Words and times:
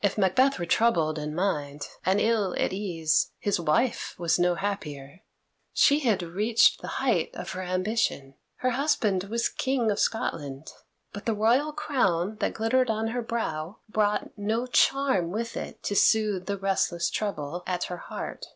If 0.00 0.16
Macbeth 0.16 0.58
were 0.58 0.64
troubled 0.64 1.18
in 1.18 1.34
mind 1.34 1.88
and 2.02 2.18
ill 2.18 2.54
at 2.56 2.72
ease, 2.72 3.32
his 3.38 3.60
wife 3.60 4.14
was 4.18 4.38
no 4.38 4.54
happier. 4.54 5.20
She 5.74 5.98
had 5.98 6.22
reached 6.22 6.80
the 6.80 6.88
height 6.96 7.28
of 7.36 7.50
her 7.50 7.60
ambition: 7.60 8.36
her 8.60 8.70
husband 8.70 9.24
was 9.24 9.50
King 9.50 9.90
of 9.90 10.00
Scotland. 10.00 10.70
But 11.12 11.26
the 11.26 11.34
royal 11.34 11.74
crown 11.74 12.36
that 12.40 12.54
glittered 12.54 12.88
on 12.88 13.08
her 13.08 13.20
brow 13.20 13.80
brought 13.86 14.30
no 14.38 14.64
charm 14.66 15.30
with 15.30 15.58
it 15.58 15.82
to 15.82 15.94
soothe 15.94 16.46
the 16.46 16.56
restless 16.56 17.10
trouble 17.10 17.64
at 17.66 17.84
her 17.84 17.98
heart. 17.98 18.46